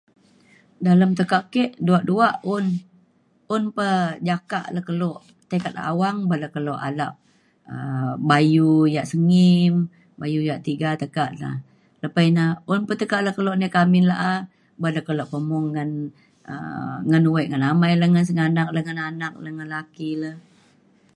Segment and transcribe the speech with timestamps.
[0.85, 2.65] dalem tekak ke dua dua un
[3.53, 3.89] un pa
[4.27, 5.11] jakak le kelo
[5.49, 7.13] tei ke awang ban da kelo alak
[7.73, 9.73] um bayu yak sengim
[10.19, 11.51] bayu yak tiga tekak da.
[12.03, 14.31] lepa ina un pa tekak le kelo nai ke amin la’a
[14.81, 15.91] ban le kelo pemung ngan
[16.51, 20.31] um ngan wek ngan amai le ngan sengganak le ngan anak le ngan laki le